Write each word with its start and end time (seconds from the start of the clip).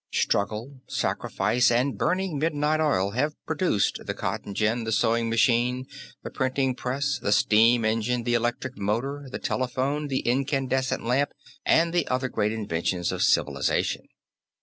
Struggle, 0.11 0.81
sacrifice 0.87 1.69
and 1.69 1.95
burning 1.95 2.39
midnight 2.39 2.79
oil 2.79 3.11
have 3.11 3.35
produced 3.45 3.99
the 4.07 4.15
cotton 4.15 4.55
gin, 4.55 4.83
the 4.83 4.91
sewing 4.91 5.29
machine, 5.29 5.85
the 6.23 6.31
printing 6.31 6.73
press, 6.73 7.19
the 7.21 7.31
steam 7.31 7.85
engine, 7.85 8.23
the 8.23 8.33
electric 8.33 8.79
motor, 8.79 9.27
the 9.31 9.37
telephone, 9.37 10.07
the 10.07 10.21
incandescent 10.21 11.05
lamp 11.05 11.33
and 11.67 11.93
the 11.93 12.07
other 12.07 12.29
great 12.29 12.51
inventions 12.51 13.11
of 13.11 13.21
civilization. 13.21 14.07